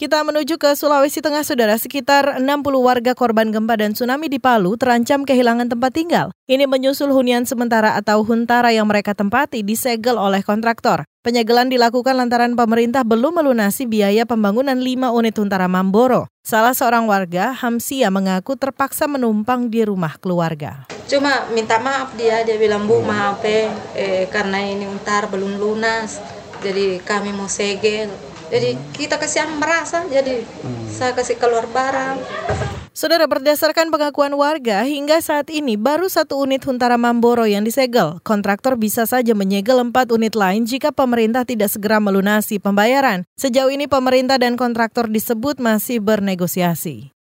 [0.00, 1.76] Kita menuju ke Sulawesi Tengah, Saudara.
[1.76, 2.48] Sekitar 60
[2.80, 6.32] warga korban gempa dan tsunami di Palu terancam kehilangan tempat tinggal.
[6.48, 11.04] Ini menyusul hunian sementara atau huntara yang mereka tempati disegel oleh kontraktor.
[11.20, 16.32] Penyegelan dilakukan lantaran pemerintah belum melunasi biaya pembangunan 5 unit huntara Mamboro.
[16.48, 20.88] Salah seorang warga, Hamsia, mengaku terpaksa menumpang di rumah keluarga.
[21.12, 23.68] Cuma minta maaf dia, dia bilang, Bu maaf eh,
[24.32, 26.24] karena ini huntara belum lunas,
[26.64, 30.90] jadi kami mau segel jadi kita kasihan merasa, jadi hmm.
[30.90, 32.18] saya kasih keluar barang.
[32.90, 38.18] Saudara berdasarkan pengakuan warga, hingga saat ini baru satu unit Huntara Mamboro yang disegel.
[38.26, 43.22] Kontraktor bisa saja menyegel empat unit lain jika pemerintah tidak segera melunasi pembayaran.
[43.38, 47.14] Sejauh ini pemerintah dan kontraktor disebut masih bernegosiasi.